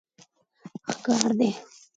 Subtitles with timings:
[0.91, 1.49] ښکار دي